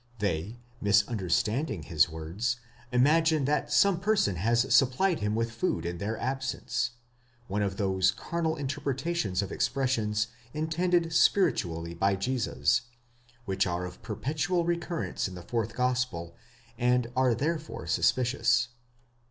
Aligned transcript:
They, 0.17 0.57
misunderstanding 0.81 1.83
his 1.83 2.09
words, 2.09 2.57
imagine 2.91 3.45
that 3.45 3.71
some 3.71 3.99
person 3.99 4.35
has 4.37 4.73
supplied 4.73 5.19
him 5.19 5.35
with 5.35 5.51
food 5.51 5.85
in 5.85 5.99
their 5.99 6.17
absence: 6.17 6.93
one 7.47 7.61
of 7.61 7.77
those 7.77 8.09
carnal 8.09 8.55
interpretations 8.55 9.43
of 9.43 9.51
expressions 9.51 10.29
intended 10.55 11.13
spiritually 11.13 11.93
by 11.93 12.15
Jesus, 12.15 12.81
which 13.45 13.67
are 13.67 13.85
of 13.85 14.01
perpetual 14.01 14.65
recurrence 14.65 15.27
in 15.27 15.35
the 15.35 15.43
fourth 15.43 15.75
gospel, 15.75 16.35
and 16.79 17.05
are 17.15 17.35
therefore 17.35 17.85
suspicious. 17.85 18.69